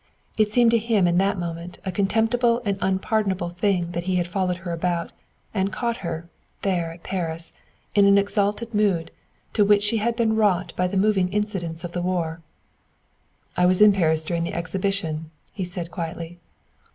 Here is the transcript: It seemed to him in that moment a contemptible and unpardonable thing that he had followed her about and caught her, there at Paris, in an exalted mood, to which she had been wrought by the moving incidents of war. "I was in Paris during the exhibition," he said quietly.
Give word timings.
It 0.35 0.51
seemed 0.51 0.71
to 0.71 0.79
him 0.79 1.07
in 1.07 1.17
that 1.19 1.37
moment 1.37 1.77
a 1.85 1.91
contemptible 1.91 2.63
and 2.65 2.79
unpardonable 2.81 3.49
thing 3.49 3.91
that 3.91 4.05
he 4.05 4.15
had 4.15 4.27
followed 4.27 4.57
her 4.65 4.73
about 4.73 5.11
and 5.53 5.71
caught 5.71 5.97
her, 5.97 6.27
there 6.63 6.91
at 6.91 7.03
Paris, 7.03 7.53
in 7.93 8.07
an 8.07 8.17
exalted 8.17 8.73
mood, 8.73 9.11
to 9.53 9.63
which 9.63 9.83
she 9.83 9.97
had 9.97 10.15
been 10.15 10.35
wrought 10.35 10.73
by 10.75 10.87
the 10.87 10.97
moving 10.97 11.29
incidents 11.29 11.83
of 11.83 11.95
war. 11.95 12.41
"I 13.55 13.67
was 13.67 13.79
in 13.79 13.93
Paris 13.93 14.25
during 14.25 14.43
the 14.43 14.55
exhibition," 14.55 15.29
he 15.53 15.63
said 15.63 15.91
quietly. 15.91 16.39